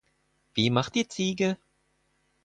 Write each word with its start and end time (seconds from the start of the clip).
Wie 0.55 0.71
macht 0.71 0.95
die 0.95 1.07
Ziege? 1.07 1.57